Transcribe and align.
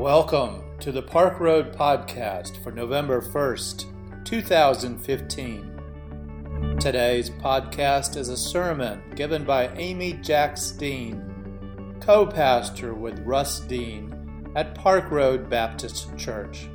Welcome 0.00 0.64
to 0.80 0.90
the 0.92 1.02
Park 1.02 1.40
Road 1.40 1.76
Podcast 1.76 2.64
for 2.64 2.72
November 2.72 3.20
1st, 3.20 4.24
2015. 4.24 6.78
Today's 6.80 7.28
podcast 7.28 8.16
is 8.16 8.30
a 8.30 8.36
sermon 8.38 9.02
given 9.14 9.44
by 9.44 9.68
Amy 9.76 10.14
Jacks 10.14 10.70
Dean, 10.70 11.94
co 12.00 12.24
pastor 12.24 12.94
with 12.94 13.18
Russ 13.26 13.60
Dean 13.60 14.50
at 14.56 14.74
Park 14.74 15.10
Road 15.10 15.50
Baptist 15.50 16.16
Church. 16.16 16.66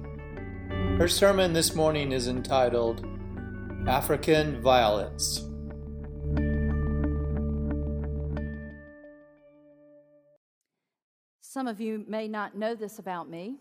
Her 0.99 1.07
sermon 1.07 1.51
this 1.51 1.73
morning 1.73 2.11
is 2.11 2.27
entitled 2.27 3.07
African 3.87 4.61
Violets. 4.61 5.44
Some 11.55 11.69
of 11.69 11.79
you 11.79 12.03
may 12.09 12.27
not 12.27 12.57
know 12.57 12.75
this 12.75 12.99
about 12.99 13.29
me. 13.29 13.55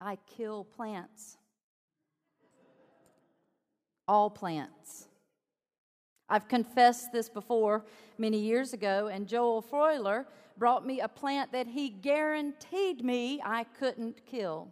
I 0.00 0.18
kill 0.36 0.64
plants. 0.64 1.36
All 4.08 4.28
plants. 4.28 5.06
I've 6.28 6.48
confessed 6.48 7.12
this 7.12 7.28
before 7.28 7.84
many 8.18 8.40
years 8.40 8.72
ago, 8.72 9.06
and 9.06 9.28
Joel 9.28 9.62
Freuler 9.62 10.24
brought 10.58 10.84
me 10.84 10.98
a 10.98 11.06
plant 11.06 11.52
that 11.52 11.68
he 11.68 11.88
guaranteed 11.88 13.04
me 13.04 13.40
I 13.44 13.62
couldn't 13.62 14.26
kill. 14.26 14.66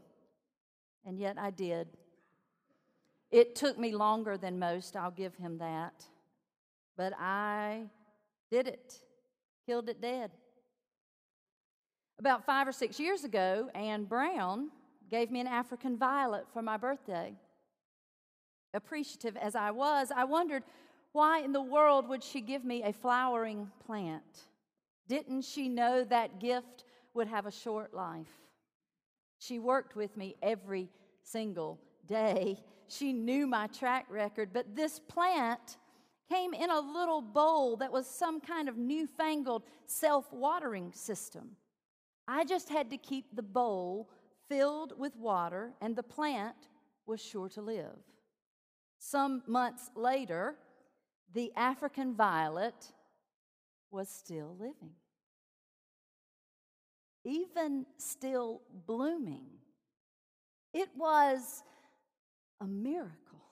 And 1.07 1.21
yet 1.21 1.39
I 1.39 1.51
did. 1.51 1.87
It 3.31 3.55
took 3.55 3.79
me 3.79 3.95
longer 3.95 4.37
than 4.37 4.59
most, 4.59 4.97
I'll 4.97 5.13
give 5.13 5.37
him 5.37 5.59
that. 5.59 6.05
But 6.97 7.13
I 7.17 7.85
did 8.51 8.67
it, 8.67 8.99
killed 9.69 9.89
it 9.89 10.01
dead. 10.01 10.33
About 12.21 12.45
five 12.45 12.69
or 12.69 12.73
six 12.73 13.01
years 13.01 13.25
ago, 13.25 13.71
Anne 13.75 14.05
Brown 14.05 14.69
gave 15.11 15.31
me 15.31 15.41
an 15.41 15.47
African 15.47 15.97
violet 15.97 16.45
for 16.53 16.61
my 16.61 16.77
birthday. 16.77 17.33
Appreciative 18.75 19.39
as 19.39 19.57
I 19.57 19.71
was, 19.71 20.13
I 20.15 20.25
wondered 20.25 20.63
why 21.13 21.41
in 21.41 21.53
the 21.53 21.63
world 21.63 22.11
would 22.11 22.23
she 22.23 22.43
give 22.43 22.63
me 22.63 22.83
a 22.83 22.93
flowering 22.93 23.71
plant? 23.87 24.49
Didn't 25.09 25.47
she 25.47 25.71
know 25.71 26.05
that 26.05 26.41
gift 26.41 26.85
would 27.15 27.27
have 27.27 27.47
a 27.47 27.51
short 27.51 27.95
life? 27.95 28.29
She 29.39 29.59
worked 29.59 29.97
with 29.97 30.15
me 30.15 30.37
every 30.43 30.91
single 31.23 31.81
day. 32.07 32.59
She 32.87 33.15
knew 33.15 33.47
my 33.47 33.67
track 33.69 34.05
record, 34.11 34.51
but 34.53 34.77
this 34.77 34.99
plant 34.99 35.79
came 36.31 36.53
in 36.53 36.69
a 36.69 36.81
little 36.81 37.23
bowl 37.23 37.79
that 37.79 37.91
was 37.91 38.07
some 38.07 38.43
kind 38.43 38.69
of 38.69 38.77
newfangled 38.77 39.63
self 39.87 40.31
watering 40.35 40.93
system. 40.93 41.57
I 42.33 42.45
just 42.45 42.69
had 42.69 42.91
to 42.91 42.97
keep 42.97 43.35
the 43.35 43.43
bowl 43.43 44.09
filled 44.49 44.97
with 44.97 45.17
water, 45.17 45.73
and 45.81 45.97
the 45.97 46.05
plant 46.05 46.55
was 47.05 47.21
sure 47.21 47.49
to 47.49 47.61
live. 47.61 47.99
Some 49.01 49.43
months 49.49 49.91
later, 49.97 50.55
the 51.35 51.51
African 51.57 52.15
violet 52.15 52.93
was 53.91 54.09
still 54.09 54.57
living, 54.61 54.95
even 57.25 57.85
still 57.99 58.63
blooming. 58.87 59.49
It 60.73 60.91
was 60.97 61.65
a 62.61 62.67
miracle. 62.69 63.43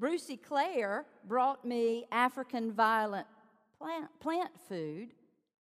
Brucey 0.00 0.36
Clare 0.36 1.06
brought 1.28 1.64
me 1.64 2.06
African 2.10 2.72
violet 2.72 3.26
plant, 3.78 4.08
plant 4.18 4.50
food 4.68 5.10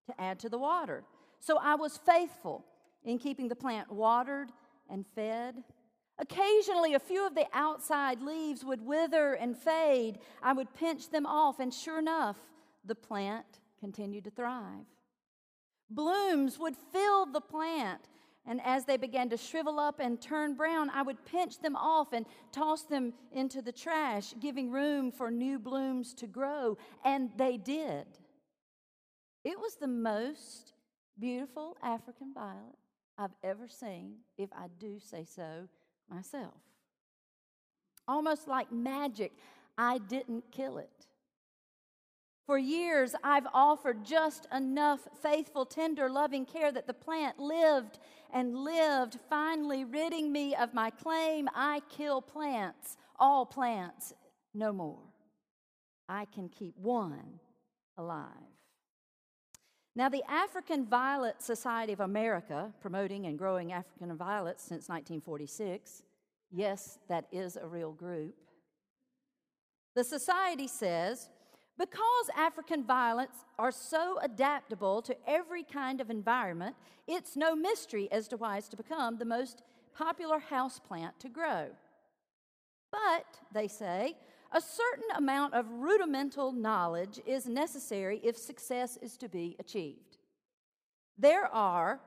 to 0.07 0.19
add 0.19 0.39
to 0.39 0.49
the 0.49 0.57
water. 0.57 1.03
So 1.41 1.57
I 1.57 1.75
was 1.75 1.97
faithful 1.97 2.63
in 3.03 3.17
keeping 3.17 3.47
the 3.47 3.55
plant 3.55 3.91
watered 3.91 4.51
and 4.89 5.05
fed. 5.15 5.55
Occasionally, 6.19 6.93
a 6.93 6.99
few 6.99 7.25
of 7.25 7.33
the 7.33 7.47
outside 7.51 8.21
leaves 8.21 8.63
would 8.63 8.85
wither 8.85 9.33
and 9.33 9.57
fade. 9.57 10.19
I 10.43 10.53
would 10.53 10.71
pinch 10.75 11.09
them 11.09 11.25
off, 11.25 11.59
and 11.59 11.73
sure 11.73 11.97
enough, 11.97 12.37
the 12.85 12.93
plant 12.93 13.45
continued 13.79 14.25
to 14.25 14.29
thrive. 14.29 14.85
Blooms 15.89 16.59
would 16.59 16.75
fill 16.91 17.25
the 17.25 17.41
plant, 17.41 18.01
and 18.45 18.61
as 18.63 18.85
they 18.85 18.97
began 18.97 19.29
to 19.29 19.37
shrivel 19.37 19.79
up 19.79 19.99
and 19.99 20.21
turn 20.21 20.53
brown, 20.53 20.91
I 20.91 21.01
would 21.01 21.25
pinch 21.25 21.59
them 21.59 21.75
off 21.75 22.13
and 22.13 22.27
toss 22.51 22.83
them 22.83 23.13
into 23.31 23.63
the 23.63 23.71
trash, 23.71 24.35
giving 24.39 24.69
room 24.69 25.11
for 25.11 25.31
new 25.31 25.57
blooms 25.57 26.13
to 26.15 26.27
grow. 26.27 26.77
And 27.03 27.31
they 27.35 27.57
did. 27.57 28.05
It 29.43 29.59
was 29.59 29.75
the 29.75 29.87
most 29.87 30.73
beautiful 31.19 31.77
African 31.83 32.33
violet 32.33 32.77
I've 33.17 33.35
ever 33.43 33.67
seen, 33.67 34.15
if 34.37 34.49
I 34.53 34.67
do 34.79 34.99
say 34.99 35.25
so 35.25 35.67
myself. 36.09 36.53
Almost 38.07 38.47
like 38.47 38.71
magic, 38.71 39.31
I 39.77 39.99
didn't 39.99 40.45
kill 40.51 40.77
it. 40.77 41.07
For 42.45 42.57
years, 42.57 43.15
I've 43.23 43.47
offered 43.53 44.03
just 44.03 44.47
enough 44.53 45.07
faithful, 45.21 45.65
tender, 45.65 46.09
loving 46.09 46.45
care 46.45 46.71
that 46.71 46.87
the 46.87 46.93
plant 46.93 47.39
lived 47.39 47.99
and 48.33 48.57
lived, 48.57 49.19
finally 49.29 49.85
ridding 49.85 50.31
me 50.31 50.55
of 50.55 50.73
my 50.73 50.89
claim 50.89 51.47
I 51.55 51.81
kill 51.89 52.21
plants, 52.21 52.97
all 53.19 53.45
plants, 53.45 54.13
no 54.53 54.73
more. 54.73 55.03
I 56.09 56.25
can 56.25 56.49
keep 56.49 56.75
one 56.77 57.39
alive. 57.97 58.50
Now, 59.95 60.07
the 60.07 60.23
African 60.29 60.85
Violet 60.85 61.41
Society 61.41 61.91
of 61.91 61.99
America, 61.99 62.71
promoting 62.79 63.25
and 63.25 63.37
growing 63.37 63.73
African 63.73 64.15
violets 64.15 64.63
since 64.63 64.87
1946, 64.87 66.03
yes, 66.51 66.99
that 67.09 67.25
is 67.31 67.57
a 67.57 67.67
real 67.67 67.91
group. 67.91 68.33
The 69.95 70.03
society 70.05 70.67
says 70.67 71.29
because 71.77 72.29
African 72.37 72.83
violets 72.83 73.43
are 73.57 73.71
so 73.71 74.19
adaptable 74.21 75.01
to 75.01 75.15
every 75.27 75.63
kind 75.63 75.99
of 75.99 76.11
environment, 76.11 76.75
it's 77.07 77.35
no 77.35 77.55
mystery 77.55 78.07
as 78.11 78.27
to 78.27 78.37
why 78.37 78.57
it's 78.57 78.67
to 78.69 78.77
become 78.77 79.17
the 79.17 79.25
most 79.25 79.63
popular 79.97 80.37
house 80.37 80.79
plant 80.79 81.19
to 81.21 81.29
grow. 81.29 81.69
But, 82.91 83.39
they 83.53 83.67
say, 83.67 84.15
a 84.51 84.61
certain 84.61 85.09
amount 85.15 85.53
of 85.53 85.69
rudimental 85.69 86.51
knowledge 86.51 87.19
is 87.25 87.47
necessary 87.47 88.19
if 88.23 88.37
success 88.37 88.97
is 89.01 89.17
to 89.17 89.29
be 89.29 89.55
achieved. 89.59 90.17
There 91.17 91.45
are, 91.53 91.99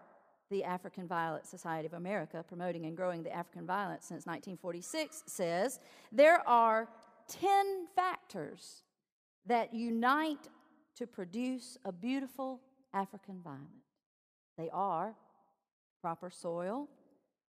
the 0.50 0.64
African 0.64 1.08
Violet 1.08 1.46
Society 1.46 1.86
of 1.86 1.94
America, 1.94 2.44
promoting 2.46 2.84
and 2.84 2.96
growing 2.96 3.22
the 3.22 3.34
African 3.34 3.66
violet 3.66 4.02
since 4.02 4.26
1946, 4.26 5.24
says 5.26 5.80
there 6.12 6.46
are 6.46 6.88
10 7.28 7.86
factors 7.96 8.82
that 9.46 9.72
unite 9.72 10.48
to 10.96 11.06
produce 11.06 11.78
a 11.84 11.92
beautiful 11.92 12.60
African 12.92 13.40
violet. 13.42 13.60
They 14.58 14.68
are 14.70 15.14
proper 16.00 16.30
soil, 16.30 16.88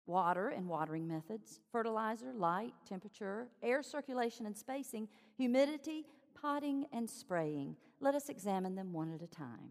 water 0.08 0.48
and 0.48 0.66
watering 0.66 1.06
methods, 1.06 1.60
fertilizer, 1.70 2.32
light, 2.32 2.72
temperature, 2.88 3.48
air 3.62 3.82
circulation 3.82 4.46
and 4.46 4.56
spacing, 4.56 5.06
humidity, 5.36 6.06
potting, 6.40 6.86
and 6.92 7.08
spraying. 7.08 7.76
Let 8.00 8.14
us 8.14 8.28
examine 8.28 8.74
them 8.74 8.92
one 8.92 9.12
at 9.12 9.22
a 9.22 9.26
time. 9.26 9.70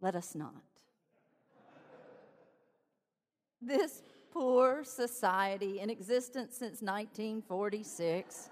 Let 0.00 0.16
us 0.16 0.34
not. 0.34 0.62
this 3.62 4.02
poor 4.32 4.84
society 4.84 5.80
in 5.80 5.88
existence 5.88 6.56
since 6.56 6.82
1946 6.82 8.50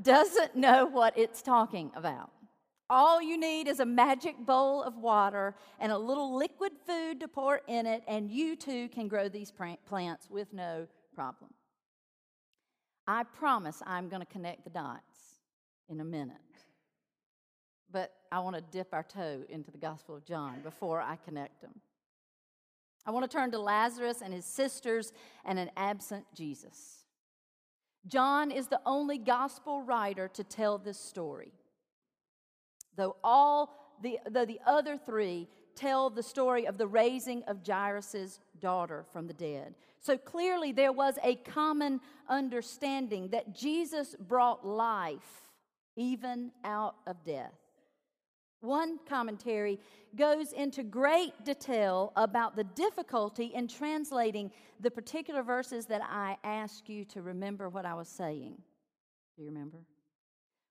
doesn't 0.00 0.56
know 0.56 0.86
what 0.86 1.18
it's 1.18 1.42
talking 1.42 1.90
about. 1.94 2.30
All 2.92 3.22
you 3.22 3.38
need 3.38 3.68
is 3.68 3.78
a 3.78 3.86
magic 3.86 4.34
bowl 4.44 4.82
of 4.82 4.96
water 4.96 5.54
and 5.78 5.92
a 5.92 5.98
little 5.98 6.36
liquid 6.36 6.72
food 6.84 7.20
to 7.20 7.28
pour 7.28 7.60
in 7.68 7.86
it, 7.86 8.02
and 8.08 8.28
you 8.28 8.56
too 8.56 8.88
can 8.88 9.06
grow 9.06 9.28
these 9.28 9.52
plants 9.52 10.28
with 10.28 10.52
no 10.52 10.88
problem. 11.14 11.52
I 13.06 13.22
promise 13.22 13.80
I'm 13.86 14.08
going 14.08 14.22
to 14.22 14.26
connect 14.26 14.64
the 14.64 14.70
dots 14.70 15.38
in 15.88 16.00
a 16.00 16.04
minute. 16.04 16.36
But 17.92 18.12
I 18.32 18.40
want 18.40 18.56
to 18.56 18.62
dip 18.62 18.92
our 18.92 19.04
toe 19.04 19.42
into 19.48 19.70
the 19.70 19.78
Gospel 19.78 20.16
of 20.16 20.24
John 20.24 20.60
before 20.60 21.00
I 21.00 21.16
connect 21.24 21.60
them. 21.60 21.80
I 23.06 23.12
want 23.12 23.28
to 23.28 23.36
turn 23.36 23.52
to 23.52 23.58
Lazarus 23.58 24.20
and 24.20 24.34
his 24.34 24.44
sisters 24.44 25.12
and 25.44 25.60
an 25.60 25.70
absent 25.76 26.24
Jesus. 26.34 27.04
John 28.06 28.50
is 28.50 28.66
the 28.66 28.80
only 28.84 29.18
gospel 29.18 29.82
writer 29.82 30.26
to 30.28 30.42
tell 30.42 30.78
this 30.78 30.98
story 30.98 31.52
though 32.96 33.16
all 33.22 33.96
the, 34.02 34.18
though 34.30 34.44
the 34.44 34.60
other 34.66 34.96
three 34.96 35.48
tell 35.74 36.10
the 36.10 36.22
story 36.22 36.66
of 36.66 36.78
the 36.78 36.86
raising 36.86 37.42
of 37.44 37.66
Jairus' 37.66 38.40
daughter 38.60 39.04
from 39.12 39.26
the 39.26 39.34
dead. 39.34 39.74
So 40.00 40.16
clearly, 40.16 40.72
there 40.72 40.92
was 40.92 41.18
a 41.22 41.36
common 41.36 42.00
understanding 42.28 43.28
that 43.28 43.54
Jesus 43.54 44.16
brought 44.18 44.66
life 44.66 45.50
even 45.96 46.52
out 46.64 46.96
of 47.06 47.24
death. 47.24 47.52
One 48.60 48.98
commentary 49.08 49.78
goes 50.16 50.52
into 50.52 50.82
great 50.82 51.44
detail 51.44 52.12
about 52.16 52.56
the 52.56 52.64
difficulty 52.64 53.46
in 53.46 53.68
translating 53.68 54.50
the 54.80 54.90
particular 54.90 55.42
verses 55.42 55.86
that 55.86 56.02
I 56.02 56.36
ask 56.44 56.88
you 56.88 57.04
to 57.06 57.22
remember 57.22 57.68
what 57.68 57.86
I 57.86 57.94
was 57.94 58.08
saying. 58.08 58.56
Do 59.36 59.42
you 59.42 59.48
remember? 59.48 59.78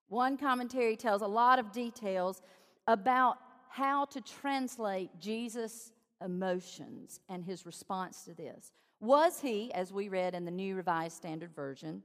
One 0.09 0.37
commentary 0.37 0.95
tells 0.95 1.21
a 1.21 1.27
lot 1.27 1.59
of 1.59 1.71
details 1.71 2.41
about 2.87 3.37
how 3.69 4.05
to 4.05 4.21
translate 4.21 5.11
Jesus' 5.19 5.91
emotions 6.23 7.19
and 7.29 7.45
his 7.45 7.65
response 7.65 8.25
to 8.25 8.33
this. 8.33 8.71
Was 8.99 9.39
he, 9.39 9.71
as 9.73 9.93
we 9.93 10.09
read 10.09 10.33
in 10.33 10.43
the 10.45 10.51
New 10.51 10.75
Revised 10.75 11.15
Standard 11.15 11.55
Version, 11.55 12.03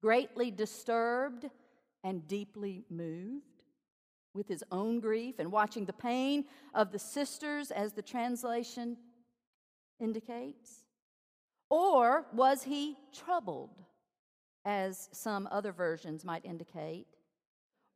greatly 0.00 0.50
disturbed 0.50 1.48
and 2.04 2.28
deeply 2.28 2.84
moved 2.90 3.44
with 4.34 4.46
his 4.46 4.62
own 4.70 5.00
grief 5.00 5.38
and 5.38 5.50
watching 5.50 5.86
the 5.86 5.92
pain 5.92 6.44
of 6.74 6.92
the 6.92 6.98
sisters, 6.98 7.70
as 7.70 7.92
the 7.92 8.02
translation 8.02 8.96
indicates? 10.00 10.86
Or 11.70 12.26
was 12.32 12.62
he 12.62 12.96
troubled, 13.12 13.82
as 14.64 15.08
some 15.12 15.48
other 15.50 15.72
versions 15.72 16.24
might 16.24 16.44
indicate? 16.44 17.06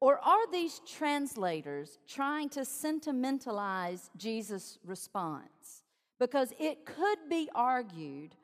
Or 0.00 0.18
are 0.18 0.50
these 0.52 0.80
translators 0.86 1.98
trying 2.06 2.50
to 2.50 2.64
sentimentalize 2.64 4.10
Jesus' 4.16 4.78
response? 4.84 5.82
Because 6.20 6.52
it 6.58 6.84
could 6.84 7.18
be 7.28 7.48
argued 7.54 8.34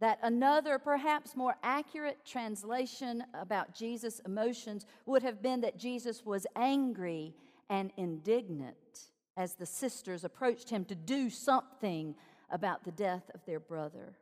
that 0.00 0.18
another, 0.22 0.78
perhaps 0.78 1.36
more 1.36 1.56
accurate 1.62 2.24
translation 2.24 3.22
about 3.34 3.74
Jesus' 3.74 4.20
emotions 4.20 4.86
would 5.04 5.22
have 5.22 5.42
been 5.42 5.60
that 5.60 5.78
Jesus 5.78 6.24
was 6.24 6.46
angry 6.56 7.34
and 7.68 7.92
indignant 7.98 9.10
as 9.36 9.54
the 9.54 9.66
sisters 9.66 10.24
approached 10.24 10.70
him 10.70 10.86
to 10.86 10.94
do 10.94 11.28
something 11.28 12.14
about 12.50 12.84
the 12.84 12.92
death 12.92 13.30
of 13.34 13.44
their 13.44 13.60
brother. 13.60 14.14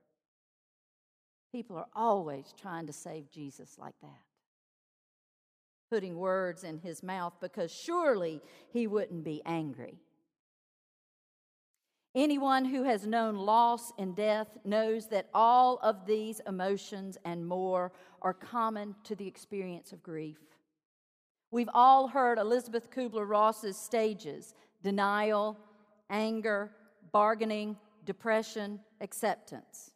People 1.53 1.77
are 1.77 1.89
always 1.95 2.53
trying 2.61 2.87
to 2.89 2.93
save 2.93 3.31
Jesus 3.31 3.77
like 3.79 3.95
that 4.03 4.28
putting 5.91 6.17
words 6.17 6.65
in 6.65 6.79
his 6.79 7.03
mouth 7.03 7.35
because 7.41 7.73
surely 7.73 8.41
he 8.71 8.87
wouldn't 8.87 9.25
be 9.25 9.43
angry. 9.47 9.99
Anyone 12.15 12.65
who 12.65 12.83
has 12.85 13.07
known 13.07 13.37
loss 13.37 13.93
and 13.99 14.17
death 14.17 14.49
knows 14.65 15.09
that 15.09 15.29
all 15.35 15.79
of 15.83 16.07
these 16.07 16.41
emotions 16.47 17.19
and 17.25 17.47
more 17.47 17.93
are 18.23 18.35
common 18.35 18.95
to 19.05 19.15
the 19.15 19.27
experience 19.27 19.93
of 19.93 20.03
grief. 20.03 20.39
We've 21.51 21.69
all 21.73 22.09
heard 22.09 22.39
Elizabeth 22.39 22.91
Kubler 22.91 23.29
Ross's 23.29 23.77
stages 23.77 24.55
denial, 24.83 25.59
anger, 26.11 26.73
bargaining, 27.13 27.77
depression, 28.05 28.81
acceptance. 29.01 29.93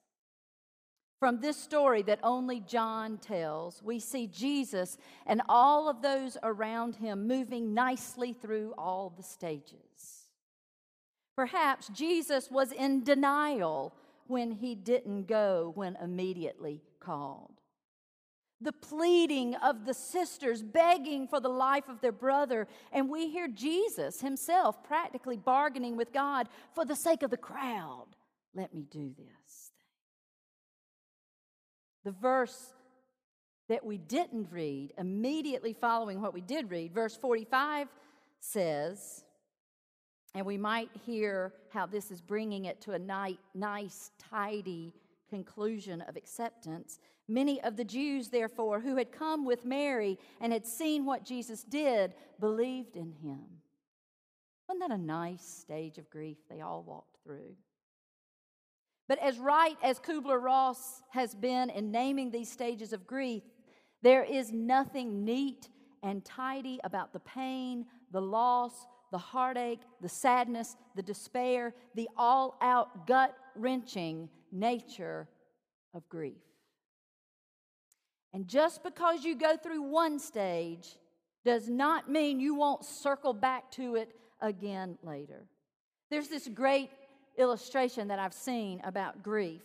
From 1.22 1.38
this 1.38 1.56
story 1.56 2.02
that 2.02 2.18
only 2.24 2.58
John 2.58 3.16
tells, 3.16 3.80
we 3.80 4.00
see 4.00 4.26
Jesus 4.26 4.98
and 5.24 5.40
all 5.48 5.88
of 5.88 6.02
those 6.02 6.36
around 6.42 6.96
him 6.96 7.28
moving 7.28 7.72
nicely 7.72 8.32
through 8.32 8.74
all 8.76 9.14
the 9.16 9.22
stages. 9.22 10.26
Perhaps 11.36 11.90
Jesus 11.90 12.50
was 12.50 12.72
in 12.72 13.04
denial 13.04 13.94
when 14.26 14.50
he 14.50 14.74
didn't 14.74 15.28
go 15.28 15.70
when 15.76 15.94
immediately 16.02 16.82
called. 16.98 17.54
The 18.60 18.72
pleading 18.72 19.54
of 19.54 19.86
the 19.86 19.94
sisters 19.94 20.60
begging 20.60 21.28
for 21.28 21.38
the 21.38 21.48
life 21.48 21.88
of 21.88 22.00
their 22.00 22.10
brother, 22.10 22.66
and 22.92 23.08
we 23.08 23.28
hear 23.28 23.46
Jesus 23.46 24.20
himself 24.22 24.82
practically 24.82 25.36
bargaining 25.36 25.96
with 25.96 26.12
God 26.12 26.48
for 26.74 26.84
the 26.84 26.96
sake 26.96 27.22
of 27.22 27.30
the 27.30 27.36
crowd. 27.36 28.08
Let 28.56 28.74
me 28.74 28.88
do 28.90 29.14
this. 29.16 29.61
The 32.04 32.12
verse 32.12 32.74
that 33.68 33.84
we 33.84 33.98
didn't 33.98 34.48
read, 34.50 34.92
immediately 34.98 35.72
following 35.72 36.20
what 36.20 36.34
we 36.34 36.40
did 36.40 36.70
read, 36.70 36.92
verse 36.92 37.16
45 37.16 37.88
says, 38.40 39.24
and 40.34 40.44
we 40.44 40.58
might 40.58 40.90
hear 41.06 41.52
how 41.70 41.86
this 41.86 42.10
is 42.10 42.20
bringing 42.20 42.64
it 42.64 42.80
to 42.82 42.92
a 42.92 42.98
nice, 43.54 44.10
tidy 44.18 44.94
conclusion 45.28 46.00
of 46.02 46.16
acceptance. 46.16 46.98
Many 47.28 47.62
of 47.62 47.76
the 47.76 47.84
Jews, 47.84 48.28
therefore, 48.28 48.80
who 48.80 48.96
had 48.96 49.12
come 49.12 49.44
with 49.44 49.64
Mary 49.64 50.18
and 50.40 50.52
had 50.52 50.66
seen 50.66 51.04
what 51.04 51.24
Jesus 51.24 51.62
did, 51.62 52.14
believed 52.40 52.96
in 52.96 53.12
him. 53.12 53.44
Wasn't 54.68 54.88
that 54.88 54.94
a 54.94 55.00
nice 55.00 55.44
stage 55.44 55.98
of 55.98 56.10
grief 56.10 56.38
they 56.48 56.62
all 56.62 56.82
walked 56.82 57.18
through? 57.22 57.54
But 59.12 59.18
as 59.18 59.38
right 59.38 59.76
as 59.82 60.00
Kubler 60.00 60.42
Ross 60.42 61.02
has 61.10 61.34
been 61.34 61.68
in 61.68 61.90
naming 61.90 62.30
these 62.30 62.50
stages 62.50 62.94
of 62.94 63.06
grief, 63.06 63.42
there 64.00 64.24
is 64.24 64.50
nothing 64.52 65.22
neat 65.22 65.68
and 66.02 66.24
tidy 66.24 66.80
about 66.82 67.12
the 67.12 67.20
pain, 67.20 67.84
the 68.10 68.22
loss, 68.22 68.72
the 69.10 69.18
heartache, 69.18 69.80
the 70.00 70.08
sadness, 70.08 70.76
the 70.96 71.02
despair, 71.02 71.74
the 71.94 72.08
all 72.16 72.56
out, 72.62 73.06
gut 73.06 73.36
wrenching 73.54 74.30
nature 74.50 75.28
of 75.92 76.08
grief. 76.08 76.40
And 78.32 78.48
just 78.48 78.82
because 78.82 79.24
you 79.24 79.36
go 79.36 79.58
through 79.58 79.82
one 79.82 80.18
stage 80.18 80.96
does 81.44 81.68
not 81.68 82.10
mean 82.10 82.40
you 82.40 82.54
won't 82.54 82.82
circle 82.82 83.34
back 83.34 83.70
to 83.72 83.96
it 83.96 84.14
again 84.40 84.96
later. 85.02 85.44
There's 86.08 86.28
this 86.28 86.48
great 86.48 86.88
illustration 87.38 88.08
that 88.08 88.18
I've 88.18 88.34
seen 88.34 88.80
about 88.84 89.22
grief. 89.22 89.62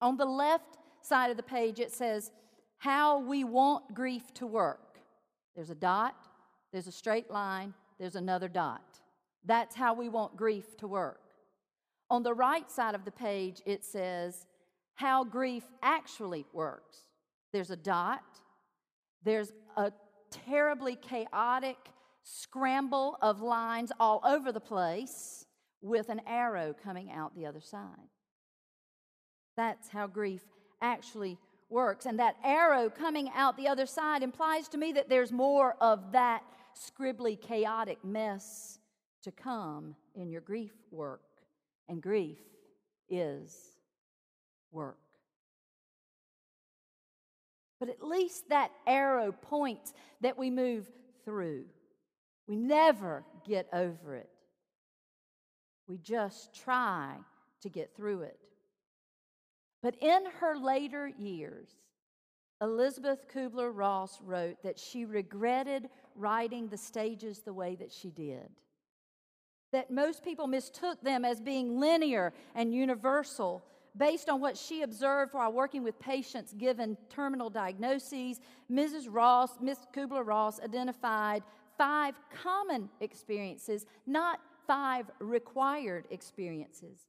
On 0.00 0.16
the 0.16 0.24
left 0.24 0.78
side 1.02 1.30
of 1.30 1.36
the 1.36 1.42
page, 1.42 1.78
it 1.78 1.92
says, 1.92 2.30
How 2.78 3.20
we 3.20 3.44
want 3.44 3.94
grief 3.94 4.32
to 4.34 4.46
work. 4.46 4.98
There's 5.54 5.70
a 5.70 5.74
dot, 5.74 6.14
there's 6.72 6.86
a 6.86 6.92
straight 6.92 7.30
line, 7.30 7.74
there's 7.98 8.16
another 8.16 8.48
dot. 8.48 9.00
That's 9.44 9.74
how 9.74 9.94
we 9.94 10.08
want 10.08 10.36
grief 10.36 10.76
to 10.78 10.88
work. 10.88 11.20
On 12.10 12.22
the 12.22 12.34
right 12.34 12.70
side 12.70 12.94
of 12.94 13.04
the 13.04 13.10
page, 13.10 13.62
it 13.66 13.84
says, 13.84 14.46
How 14.94 15.24
grief 15.24 15.64
actually 15.82 16.46
works. 16.52 16.98
There's 17.52 17.70
a 17.70 17.76
dot, 17.76 18.22
there's 19.24 19.52
a 19.76 19.92
terribly 20.30 20.96
chaotic 20.96 21.76
scramble 22.22 23.18
of 23.20 23.40
lines 23.40 23.90
all 23.98 24.20
over 24.24 24.52
the 24.52 24.60
place 24.60 25.46
with 25.82 26.08
an 26.08 26.20
arrow 26.26 26.74
coming 26.82 27.10
out 27.10 27.34
the 27.34 27.46
other 27.46 27.60
side. 27.60 28.08
That's 29.56 29.88
how 29.88 30.06
grief 30.06 30.42
actually 30.80 31.38
works. 31.68 32.06
And 32.06 32.18
that 32.18 32.36
arrow 32.44 32.90
coming 32.90 33.30
out 33.34 33.56
the 33.56 33.68
other 33.68 33.86
side 33.86 34.22
implies 34.22 34.68
to 34.68 34.78
me 34.78 34.92
that 34.92 35.08
there's 35.08 35.32
more 35.32 35.76
of 35.80 36.12
that 36.12 36.42
scribbly, 36.76 37.40
chaotic 37.40 38.04
mess 38.04 38.78
to 39.22 39.30
come 39.30 39.94
in 40.14 40.30
your 40.30 40.40
grief 40.40 40.72
work. 40.90 41.22
And 41.88 42.02
grief 42.02 42.38
is 43.08 43.54
work. 44.70 44.98
But 47.78 47.88
at 47.88 48.02
least 48.02 48.48
that 48.50 48.70
arrow 48.86 49.32
points 49.32 49.92
that 50.20 50.38
we 50.38 50.50
move 50.50 50.90
through. 51.24 51.64
We 52.46 52.56
never 52.56 53.24
get 53.46 53.68
over 53.72 54.16
it. 54.16 54.28
We 55.90 55.98
just 55.98 56.54
try 56.54 57.16
to 57.62 57.68
get 57.68 57.96
through 57.96 58.22
it. 58.22 58.38
But 59.82 59.96
in 60.00 60.22
her 60.38 60.56
later 60.56 61.08
years, 61.08 61.68
Elizabeth 62.62 63.26
Kubler 63.34 63.72
Ross 63.74 64.20
wrote 64.22 64.62
that 64.62 64.78
she 64.78 65.04
regretted 65.04 65.88
writing 66.14 66.68
the 66.68 66.76
stages 66.76 67.40
the 67.40 67.52
way 67.52 67.74
that 67.74 67.90
she 67.90 68.10
did. 68.10 68.48
That 69.72 69.90
most 69.90 70.22
people 70.22 70.46
mistook 70.46 71.02
them 71.02 71.24
as 71.24 71.40
being 71.40 71.80
linear 71.80 72.34
and 72.54 72.72
universal 72.72 73.64
based 73.96 74.28
on 74.28 74.40
what 74.40 74.56
she 74.56 74.82
observed 74.82 75.34
while 75.34 75.52
working 75.52 75.82
with 75.82 75.98
patients 75.98 76.52
given 76.52 76.96
terminal 77.08 77.50
diagnoses. 77.50 78.38
Mrs. 78.70 79.08
Ross, 79.10 79.58
Miss 79.60 79.78
Kubler 79.92 80.24
Ross 80.24 80.60
identified 80.60 81.42
five 81.76 82.14
common 82.42 82.88
experiences, 83.00 83.86
not 84.06 84.38
five 84.70 85.10
required 85.18 86.04
experiences. 86.10 87.08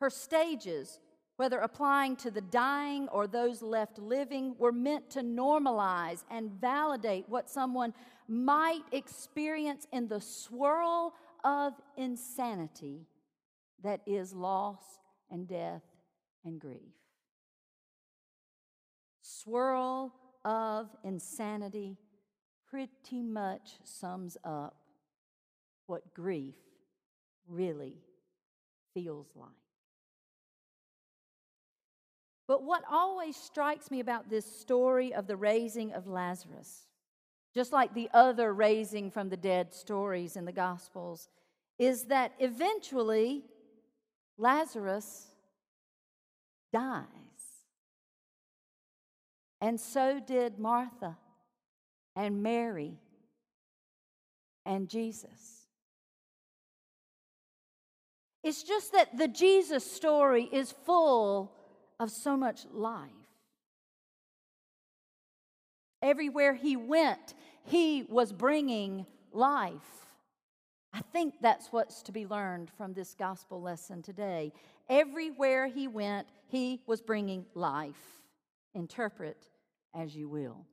Her 0.00 0.10
stages, 0.10 0.98
whether 1.36 1.60
applying 1.60 2.16
to 2.16 2.32
the 2.32 2.40
dying 2.40 3.06
or 3.12 3.28
those 3.28 3.62
left 3.62 4.00
living, 4.00 4.56
were 4.58 4.72
meant 4.72 5.08
to 5.10 5.20
normalize 5.20 6.24
and 6.32 6.50
validate 6.60 7.28
what 7.28 7.48
someone 7.48 7.94
might 8.26 8.82
experience 8.90 9.86
in 9.92 10.08
the 10.08 10.20
swirl 10.20 11.14
of 11.44 11.74
insanity 11.96 13.06
that 13.84 14.00
is 14.04 14.34
loss 14.34 14.82
and 15.30 15.46
death 15.46 15.84
and 16.44 16.58
grief. 16.60 16.96
Swirl 19.22 20.12
of 20.44 20.88
insanity 21.04 21.98
pretty 22.68 23.22
much 23.22 23.74
sums 23.84 24.36
up 24.42 24.74
what 25.86 26.12
grief 26.14 26.56
really 27.50 27.96
feels 28.94 29.28
like. 29.34 29.50
But 32.48 32.62
what 32.64 32.82
always 32.90 33.36
strikes 33.36 33.90
me 33.90 34.00
about 34.00 34.28
this 34.28 34.44
story 34.44 35.14
of 35.14 35.26
the 35.26 35.36
raising 35.36 35.92
of 35.92 36.08
Lazarus, 36.08 36.86
just 37.54 37.72
like 37.72 37.94
the 37.94 38.08
other 38.12 38.52
raising 38.52 39.10
from 39.10 39.28
the 39.28 39.36
dead 39.36 39.72
stories 39.72 40.36
in 40.36 40.44
the 40.44 40.52
Gospels, 40.52 41.28
is 41.78 42.04
that 42.04 42.32
eventually 42.38 43.44
Lazarus 44.36 45.26
dies. 46.72 47.04
And 49.60 49.78
so 49.78 50.20
did 50.20 50.58
Martha 50.58 51.18
and 52.16 52.42
Mary 52.42 52.98
and 54.66 54.88
Jesus. 54.88 55.59
It's 58.42 58.62
just 58.62 58.92
that 58.92 59.16
the 59.16 59.28
Jesus 59.28 59.90
story 59.90 60.48
is 60.50 60.72
full 60.84 61.52
of 61.98 62.10
so 62.10 62.36
much 62.36 62.66
life. 62.72 63.10
Everywhere 66.02 66.54
he 66.54 66.76
went, 66.76 67.34
he 67.64 68.04
was 68.08 68.32
bringing 68.32 69.04
life. 69.32 70.06
I 70.92 71.02
think 71.12 71.34
that's 71.40 71.68
what's 71.68 72.02
to 72.04 72.12
be 72.12 72.26
learned 72.26 72.70
from 72.76 72.94
this 72.94 73.14
gospel 73.14 73.60
lesson 73.60 74.02
today. 74.02 74.52
Everywhere 74.88 75.68
he 75.68 75.86
went, 75.86 76.26
he 76.48 76.80
was 76.86 77.00
bringing 77.00 77.44
life. 77.54 78.22
Interpret 78.74 79.50
as 79.94 80.16
you 80.16 80.28
will. 80.28 80.64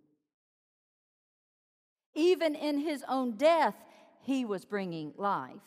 Even 2.16 2.56
in 2.56 2.80
his 2.80 3.04
own 3.08 3.32
death, 3.32 3.76
he 4.22 4.44
was 4.46 4.66
bringing 4.66 5.14
life. 5.18 5.62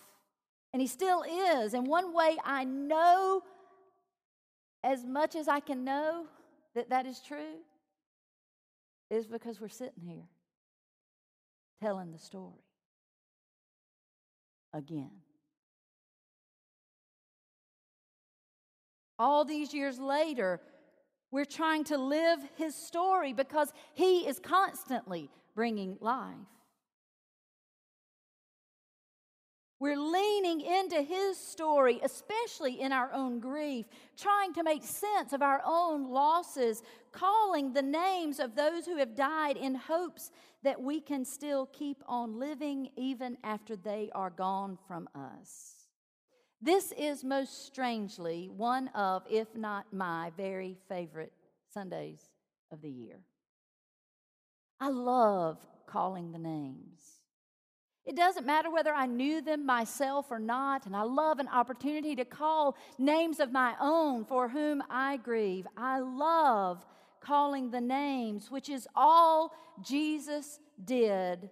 And 0.73 0.81
he 0.81 0.87
still 0.87 1.23
is. 1.23 1.75
And 1.75 1.87
one 1.87 2.15
way 2.15 2.37
I 2.45 2.65
know, 2.65 3.43
as 4.85 5.05
much 5.05 5.35
as 5.35 5.49
I 5.49 5.61
can 5.61 5.85
know, 5.85 6.27
that 6.75 6.91
that 6.91 7.07
is 7.07 7.21
true 7.21 7.59
is 9.11 9.27
because 9.27 9.61
we're 9.61 9.69
sitting 9.69 10.05
here 10.05 10.29
telling 11.83 12.13
the 12.13 12.19
story 12.19 12.63
again. 14.73 15.11
All 19.19 19.45
these 19.45 19.75
years 19.75 19.99
later, 19.99 20.61
we're 21.31 21.45
trying 21.45 21.85
to 21.85 21.99
live 21.99 22.39
his 22.57 22.75
story 22.75 23.33
because 23.33 23.73
he 23.95 24.27
is 24.27 24.39
constantly 24.39 25.29
bringing 25.55 25.97
life. 26.01 26.37
We're 29.81 29.99
leaning 29.99 30.61
into 30.61 31.01
his 31.01 31.39
story, 31.39 32.01
especially 32.05 32.83
in 32.83 32.93
our 32.93 33.11
own 33.15 33.41
grief, 33.41 33.87
trying 34.15 34.53
to 34.53 34.63
make 34.63 34.85
sense 34.85 35.33
of 35.33 35.41
our 35.41 35.63
own 35.65 36.11
losses, 36.11 36.83
calling 37.13 37.73
the 37.73 37.81
names 37.81 38.41
of 38.41 38.55
those 38.55 38.85
who 38.85 38.99
have 38.99 39.17
died 39.17 39.57
in 39.57 39.75
hopes 39.75 40.31
that 40.63 40.83
we 40.83 41.01
can 41.01 41.25
still 41.25 41.65
keep 41.73 42.03
on 42.07 42.39
living 42.39 42.91
even 42.95 43.39
after 43.43 43.75
they 43.75 44.11
are 44.15 44.29
gone 44.29 44.77
from 44.87 45.09
us. 45.15 45.87
This 46.61 46.93
is 46.93 47.25
most 47.25 47.65
strangely 47.65 48.51
one 48.55 48.89
of, 48.89 49.23
if 49.31 49.57
not 49.57 49.87
my, 49.95 50.31
very 50.37 50.77
favorite 50.91 51.33
Sundays 51.73 52.21
of 52.71 52.83
the 52.83 52.91
year. 52.91 53.21
I 54.79 54.91
love 54.91 55.57
calling 55.87 56.33
the 56.33 56.39
names. 56.39 57.20
It 58.11 58.17
doesn't 58.17 58.45
matter 58.45 58.73
whether 58.73 58.93
I 58.93 59.07
knew 59.07 59.41
them 59.41 59.65
myself 59.65 60.33
or 60.33 60.41
not, 60.41 60.85
and 60.85 60.97
I 60.97 61.03
love 61.03 61.39
an 61.39 61.47
opportunity 61.47 62.17
to 62.17 62.25
call 62.25 62.77
names 62.99 63.39
of 63.39 63.53
my 63.53 63.77
own 63.81 64.25
for 64.25 64.49
whom 64.49 64.83
I 64.91 65.17
grieve. 65.19 65.65
I 65.77 66.01
love 66.01 66.85
calling 67.21 67.71
the 67.71 67.81
names, 67.81 68.51
which 68.51 68.69
is 68.69 68.89
all 68.97 69.53
Jesus 69.81 70.59
did 70.85 71.51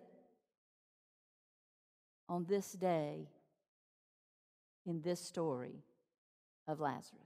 on 2.29 2.45
this 2.49 2.73
day 2.73 3.29
in 4.85 5.01
this 5.01 5.21
story 5.21 5.85
of 6.67 6.81
Lazarus. 6.81 7.23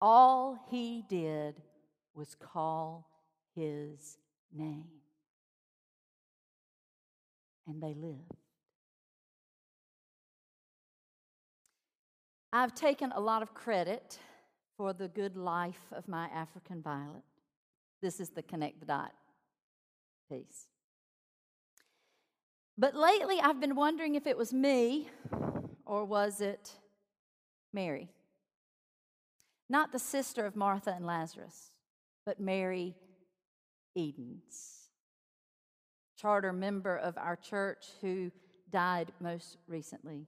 All 0.00 0.58
he 0.72 1.04
did 1.08 1.62
was 2.14 2.34
call 2.34 3.08
his 3.54 4.18
name. 4.52 4.99
And 7.70 7.80
they 7.80 7.94
lived. 7.94 8.34
I've 12.52 12.74
taken 12.74 13.12
a 13.12 13.20
lot 13.20 13.42
of 13.42 13.54
credit 13.54 14.18
for 14.76 14.92
the 14.92 15.06
good 15.06 15.36
life 15.36 15.86
of 15.92 16.08
my 16.08 16.26
African 16.34 16.82
violet. 16.82 17.22
This 18.02 18.18
is 18.18 18.30
the 18.30 18.42
connect 18.42 18.80
the 18.80 18.86
dot 18.86 19.12
piece. 20.28 20.66
But 22.76 22.96
lately, 22.96 23.38
I've 23.40 23.60
been 23.60 23.76
wondering 23.76 24.16
if 24.16 24.26
it 24.26 24.36
was 24.36 24.52
me 24.52 25.08
or 25.86 26.04
was 26.04 26.40
it 26.40 26.72
Mary? 27.72 28.08
Not 29.68 29.92
the 29.92 30.00
sister 30.00 30.44
of 30.44 30.56
Martha 30.56 30.92
and 30.92 31.06
Lazarus, 31.06 31.70
but 32.26 32.40
Mary 32.40 32.96
Edens, 33.96 34.79
charter 36.20 36.52
member 36.52 36.96
of 36.96 37.16
our 37.16 37.36
church 37.36 37.86
who 38.00 38.30
died 38.70 39.12
most 39.20 39.56
recently, 39.66 40.26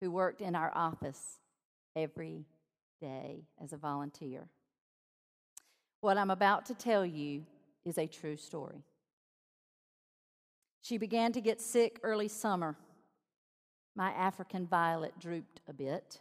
who 0.00 0.10
worked 0.10 0.40
in 0.40 0.54
our 0.54 0.72
office 0.74 1.40
every 1.94 2.44
day 3.00 3.44
as 3.62 3.72
a 3.72 3.76
volunteer. 3.76 4.48
What 6.00 6.18
I'm 6.18 6.30
about 6.30 6.66
to 6.66 6.74
tell 6.74 7.04
you 7.04 7.44
is 7.84 7.98
a 7.98 8.06
true 8.06 8.36
story. 8.36 8.82
She 10.82 10.98
began 10.98 11.32
to 11.32 11.40
get 11.40 11.60
sick 11.60 12.00
early 12.02 12.28
summer 12.28 12.76
my 13.96 14.10
African 14.10 14.66
violet 14.66 15.18
drooped 15.18 15.62
a 15.66 15.72
bit. 15.72 16.20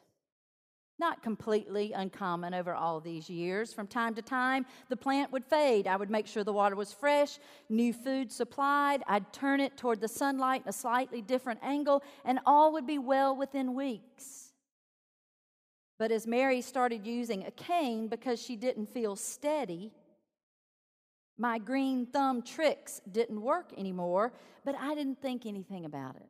Not 0.98 1.22
completely 1.22 1.92
uncommon 1.92 2.54
over 2.54 2.74
all 2.74 3.02
these 3.02 3.30
years. 3.30 3.74
From 3.74 3.86
time 3.86 4.16
to 4.16 4.22
time, 4.22 4.66
the 4.88 4.96
plant 4.96 5.32
would 5.34 5.44
fade. 5.44 5.88
I 5.88 5.98
would 5.98 6.10
make 6.10 6.26
sure 6.26 6.44
the 6.44 6.54
water 6.54 6.76
was 6.76 6.94
fresh, 6.94 7.38
new 7.68 7.92
food 7.92 8.32
supplied. 8.32 9.04
I'd 9.06 9.34
turn 9.34 9.60
it 9.60 9.76
toward 9.76 10.00
the 10.00 10.08
sunlight 10.08 10.62
in 10.64 10.70
a 10.70 10.74
slightly 10.74 11.22
different 11.22 11.60
angle, 11.62 12.02
and 12.24 12.40
all 12.46 12.72
would 12.74 12.88
be 12.88 12.98
well 12.98 13.36
within 13.36 13.74
weeks. 13.74 14.54
But 15.98 16.12
as 16.12 16.26
Mary 16.26 16.62
started 16.62 17.06
using 17.06 17.46
a 17.46 17.52
cane 17.52 18.08
because 18.08 18.42
she 18.42 18.56
didn't 18.56 18.94
feel 18.94 19.18
steady, 19.18 19.92
my 21.38 21.58
green 21.58 22.06
thumb 22.06 22.42
tricks 22.42 23.02
didn't 23.12 23.42
work 23.42 23.72
anymore, 23.78 24.32
but 24.64 24.76
I 24.76 24.96
didn't 24.96 25.22
think 25.22 25.46
anything 25.46 25.84
about 25.84 26.16
it. 26.16 26.30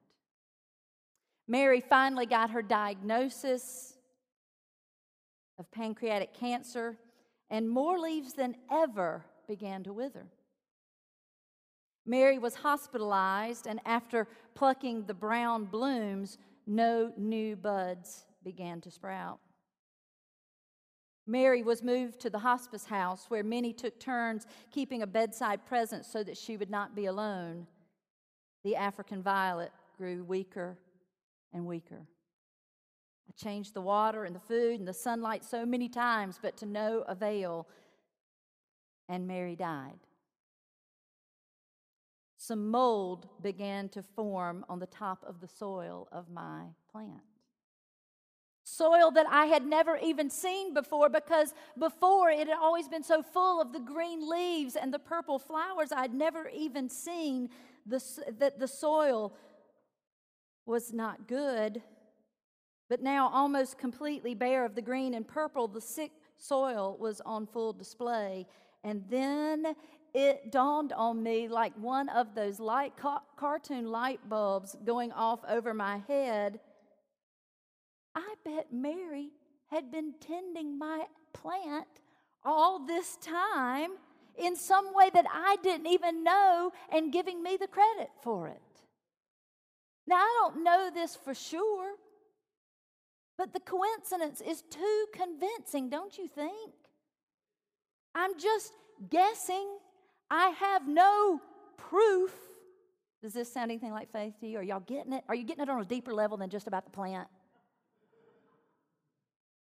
Mary 1.47 1.81
finally 1.81 2.25
got 2.25 2.49
her 2.49 2.63
diagnosis 2.63 3.94
of 5.57 5.71
pancreatic 5.71 6.33
cancer, 6.33 6.97
and 7.49 7.69
more 7.69 7.99
leaves 7.99 8.33
than 8.33 8.55
ever 8.71 9.25
began 9.47 9.83
to 9.83 9.93
wither. 9.93 10.27
Mary 12.05 12.37
was 12.37 12.55
hospitalized, 12.55 13.67
and 13.67 13.79
after 13.85 14.27
plucking 14.53 15.05
the 15.05 15.13
brown 15.13 15.65
blooms, 15.65 16.37
no 16.67 17.11
new 17.17 17.55
buds 17.55 18.25
began 18.43 18.79
to 18.81 18.91
sprout. 18.91 19.39
Mary 21.27 21.63
was 21.63 21.81
moved 21.81 22.19
to 22.19 22.29
the 22.29 22.39
hospice 22.39 22.85
house 22.85 23.25
where 23.29 23.43
many 23.43 23.73
took 23.73 23.99
turns 23.99 24.45
keeping 24.71 25.01
a 25.01 25.07
bedside 25.07 25.65
presence 25.65 26.07
so 26.07 26.23
that 26.23 26.37
she 26.37 26.55
would 26.55 26.69
not 26.69 26.95
be 26.95 27.07
alone. 27.07 27.65
The 28.63 28.75
African 28.75 29.23
violet 29.23 29.71
grew 29.97 30.23
weaker 30.23 30.77
and 31.51 31.65
weaker. 31.65 32.05
I 33.27 33.31
changed 33.41 33.73
the 33.73 33.81
water 33.81 34.23
and 34.25 34.35
the 34.35 34.39
food 34.39 34.79
and 34.79 34.87
the 34.87 34.93
sunlight 34.93 35.43
so 35.43 35.65
many 35.65 35.89
times, 35.89 36.39
but 36.41 36.57
to 36.57 36.65
no 36.65 37.03
avail. 37.07 37.67
And 39.07 39.27
Mary 39.27 39.55
died. 39.55 39.99
Some 42.37 42.69
mold 42.69 43.27
began 43.41 43.89
to 43.89 44.03
form 44.03 44.65
on 44.69 44.79
the 44.79 44.85
top 44.85 45.23
of 45.27 45.41
the 45.41 45.47
soil 45.47 46.07
of 46.11 46.29
my 46.29 46.65
plant. 46.91 47.23
Soil 48.63 49.11
that 49.11 49.27
I 49.29 49.45
had 49.45 49.65
never 49.65 49.97
even 49.97 50.29
seen 50.29 50.73
before 50.73 51.09
because 51.09 51.53
before 51.77 52.29
it 52.29 52.47
had 52.47 52.57
always 52.59 52.87
been 52.87 53.03
so 53.03 53.21
full 53.21 53.61
of 53.61 53.73
the 53.73 53.79
green 53.79 54.27
leaves 54.29 54.75
and 54.75 54.93
the 54.93 54.99
purple 54.99 55.39
flowers. 55.39 55.91
I'd 55.91 56.13
never 56.13 56.49
even 56.49 56.89
seen 56.89 57.49
the, 57.85 58.03
that 58.39 58.59
the 58.59 58.67
soil 58.67 59.33
was 60.65 60.93
not 60.93 61.27
good, 61.27 61.81
but 62.89 63.01
now 63.01 63.29
almost 63.29 63.77
completely 63.77 64.33
bare 64.35 64.65
of 64.65 64.75
the 64.75 64.81
green 64.81 65.13
and 65.13 65.27
purple, 65.27 65.67
the 65.67 65.81
sick 65.81 66.11
soil 66.37 66.97
was 66.99 67.21
on 67.21 67.47
full 67.47 67.73
display. 67.73 68.45
And 68.83 69.03
then 69.09 69.75
it 70.13 70.51
dawned 70.51 70.93
on 70.93 71.21
me 71.21 71.47
like 71.47 71.73
one 71.77 72.09
of 72.09 72.35
those 72.35 72.59
light 72.59 72.95
ca- 72.95 73.23
cartoon 73.37 73.87
light 73.91 74.29
bulbs 74.29 74.75
going 74.85 75.11
off 75.11 75.39
over 75.47 75.73
my 75.73 76.01
head. 76.07 76.59
I 78.15 78.35
bet 78.45 78.67
Mary 78.71 79.31
had 79.71 79.91
been 79.91 80.13
tending 80.19 80.77
my 80.77 81.05
plant 81.33 81.87
all 82.43 82.85
this 82.85 83.17
time 83.17 83.91
in 84.37 84.55
some 84.55 84.93
way 84.93 85.09
that 85.13 85.25
I 85.31 85.57
didn't 85.63 85.87
even 85.87 86.23
know 86.23 86.71
and 86.91 87.11
giving 87.11 87.41
me 87.41 87.57
the 87.57 87.67
credit 87.67 88.09
for 88.21 88.47
it. 88.47 88.61
Now, 90.07 90.17
I 90.17 90.37
don't 90.39 90.63
know 90.63 90.91
this 90.93 91.15
for 91.15 91.33
sure, 91.33 91.95
but 93.37 93.53
the 93.53 93.59
coincidence 93.59 94.41
is 94.41 94.63
too 94.69 95.05
convincing, 95.13 95.89
don't 95.89 96.17
you 96.17 96.27
think? 96.27 96.73
I'm 98.13 98.37
just 98.39 98.71
guessing. 99.09 99.77
I 100.29 100.49
have 100.49 100.87
no 100.87 101.41
proof. 101.77 102.33
Does 103.21 103.33
this 103.33 103.51
sound 103.51 103.71
anything 103.71 103.91
like 103.91 104.11
faith 104.11 104.33
to 104.39 104.47
you? 104.47 104.59
Are 104.59 104.63
y'all 104.63 104.79
getting 104.79 105.13
it? 105.13 105.23
Are 105.27 105.35
you 105.35 105.43
getting 105.43 105.63
it 105.63 105.69
on 105.69 105.81
a 105.81 105.85
deeper 105.85 106.13
level 106.13 106.37
than 106.37 106.49
just 106.49 106.67
about 106.67 106.85
the 106.85 106.91
plant? 106.91 107.27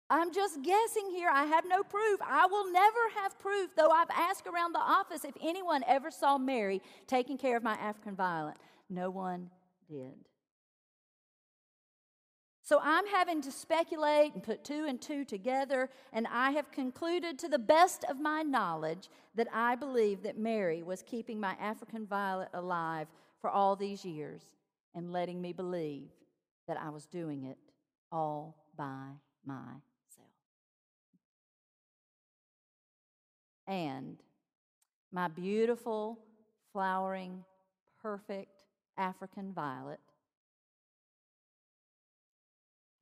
I'm 0.10 0.32
just 0.32 0.62
guessing 0.62 1.10
here. 1.10 1.30
I 1.34 1.46
have 1.46 1.66
no 1.68 1.82
proof. 1.82 2.20
I 2.22 2.46
will 2.46 2.72
never 2.72 3.00
have 3.16 3.40
proof, 3.40 3.72
though 3.76 3.90
I've 3.90 4.10
asked 4.16 4.46
around 4.46 4.74
the 4.74 4.80
office 4.80 5.26
if 5.26 5.34
anyone 5.42 5.84
ever 5.88 6.12
saw 6.12 6.38
Mary 6.38 6.82
taking 7.08 7.38
care 7.38 7.58
of 7.58 7.64
my 7.64 7.74
African 7.74 8.16
violet. 8.16 8.56
No 8.90 9.10
one 9.10 9.50
did. 9.90 10.14
So 12.66 12.80
I'm 12.82 13.06
having 13.06 13.44
to 13.44 13.52
speculate 13.52 14.34
and 14.34 14.42
put 14.42 14.64
two 14.64 14.86
and 14.88 15.00
two 15.00 15.24
together, 15.24 15.88
and 16.12 16.26
I 16.26 16.50
have 16.50 16.72
concluded 16.72 17.38
to 17.40 17.48
the 17.48 17.60
best 17.60 18.04
of 18.10 18.20
my 18.20 18.42
knowledge 18.42 19.08
that 19.36 19.48
I 19.54 19.76
believe 19.76 20.24
that 20.24 20.40
Mary 20.40 20.82
was 20.82 21.04
keeping 21.04 21.40
my 21.40 21.56
African 21.62 22.08
violet 22.08 22.50
alive 22.56 23.08
for 23.40 23.52
all 23.52 23.76
these 23.76 24.04
years 24.04 24.42
and 24.96 25.14
letting 25.14 25.40
me 25.40 25.54
believe 25.54 26.08
that 26.68 26.78
I 26.82 26.90
was 26.90 27.06
doing 27.06 27.44
it 27.44 27.60
all 28.12 28.56
by 28.76 29.10
myself. 29.46 29.84
And 33.68 34.18
my 35.12 35.28
beautiful, 35.28 36.18
flowering, 36.74 37.44
perfect 38.02 38.64
African 38.98 39.54
violet 39.54 40.00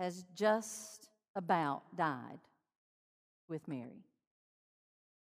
has 0.03 0.25
just 0.35 1.07
about 1.33 1.81
died 1.95 2.39
with 3.47 3.65
Mary. 3.69 4.03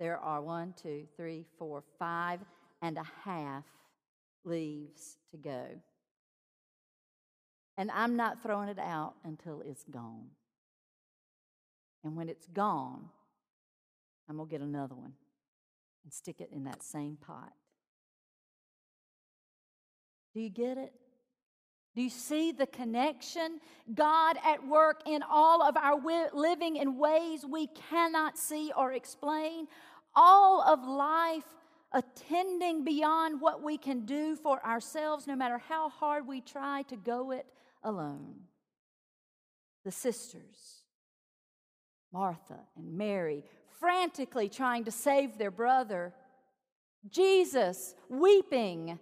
There 0.01 0.19
are 0.19 0.43
one, 0.43 0.75
two, 0.83 1.05
three, 1.17 1.45
four, 1.61 1.85
five 1.97 2.41
and 2.83 2.99
a 2.99 3.05
half 3.25 3.63
leaves 4.45 5.17
to 5.31 5.37
go. 5.37 5.65
And 7.79 7.89
I'm 7.93 8.17
not 8.17 8.43
throwing 8.43 8.69
it 8.69 8.81
out 8.81 9.15
until 9.25 9.63
it's 9.65 9.85
gone. 9.85 10.27
And 12.03 12.17
when 12.17 12.29
it's 12.29 12.49
gone, 12.49 13.11
I'm 14.29 14.37
going 14.39 14.49
to 14.49 14.51
get 14.51 14.61
another 14.61 14.97
one 14.97 15.13
and 16.03 16.13
stick 16.13 16.41
it 16.41 16.51
in 16.53 16.65
that 16.65 16.83
same 16.83 17.17
pot. 17.17 17.53
Do 20.35 20.41
you 20.41 20.51
get 20.51 20.79
it? 20.79 20.93
Do 21.95 22.03
you 22.03 22.11
see 22.11 22.51
the 22.51 22.67
connection? 22.67 23.61
God 23.95 24.37
at 24.45 24.67
work 24.67 25.03
in 25.07 25.23
all 25.23 25.63
of 25.63 25.77
our 25.77 26.01
living 26.33 26.77
in 26.77 26.99
ways 26.99 27.45
we 27.49 27.69
cannot 27.69 28.37
see 28.37 28.73
or 28.77 28.93
explain. 28.93 29.69
All 30.17 30.61
of 30.63 30.87
life 30.87 31.45
attending 31.93 32.85
beyond 32.85 33.41
what 33.41 33.63
we 33.63 33.79
can 33.79 34.05
do 34.05 34.35
for 34.35 34.65
ourselves, 34.67 35.29
no 35.29 35.37
matter 35.37 35.59
how 35.59 35.89
hard 35.89 36.27
we 36.27 36.41
try 36.41 36.83
to 36.89 36.97
go 36.97 37.31
it 37.31 37.47
alone. 37.85 38.35
The 39.85 39.93
sisters, 39.93 40.83
Martha 42.13 42.59
and 42.77 42.97
Mary, 42.97 43.45
frantically 43.79 44.49
trying 44.49 44.85
to 44.85 44.91
save 44.91 45.39
their 45.39 45.53
brother. 45.53 46.13
Jesus 47.09 47.95
weeping 48.09 48.99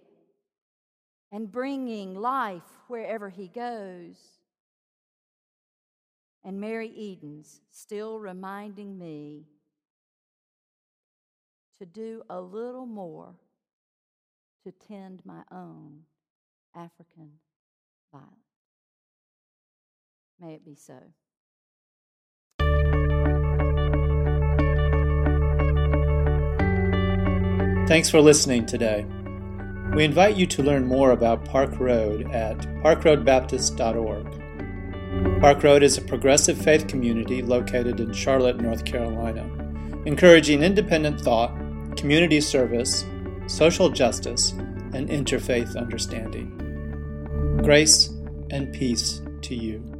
and 1.33 1.51
bringing 1.51 2.13
life 2.13 2.61
wherever 2.87 3.27
he 3.27 3.47
goes. 3.47 4.15
And 6.45 6.61
Mary 6.61 6.89
Edens 6.89 7.59
still 7.71 8.19
reminding 8.19 8.99
me 8.99 9.47
to 11.79 11.87
do 11.87 12.21
a 12.29 12.39
little 12.39 12.85
more 12.85 13.33
to 14.63 14.71
tend 14.87 15.21
my 15.25 15.41
own 15.51 16.01
African 16.75 17.31
violet. 18.11 18.29
May 20.39 20.53
it 20.53 20.63
be 20.63 20.75
so. 20.75 20.99
Thanks 27.87 28.09
for 28.09 28.21
listening 28.21 28.65
today. 28.65 29.05
We 29.91 30.03
invite 30.03 30.37
you 30.37 30.47
to 30.47 30.63
learn 30.63 30.87
more 30.87 31.11
about 31.11 31.45
Park 31.45 31.79
Road 31.79 32.31
at 32.31 32.57
parkroadbaptist.org. 32.81 35.39
Park 35.39 35.63
Road 35.63 35.83
is 35.83 35.97
a 35.97 36.01
progressive 36.01 36.57
faith 36.57 36.87
community 36.87 37.43
located 37.43 37.99
in 37.99 38.11
Charlotte, 38.11 38.59
North 38.59 38.85
Carolina, 38.85 39.47
encouraging 40.05 40.63
independent 40.63 41.21
thought, 41.21 41.55
community 41.95 42.41
service, 42.41 43.05
social 43.45 43.89
justice, 43.89 44.53
and 44.93 45.09
interfaith 45.09 45.77
understanding. 45.77 46.49
Grace 47.63 48.09
and 48.49 48.73
peace 48.73 49.21
to 49.43 49.53
you. 49.53 49.92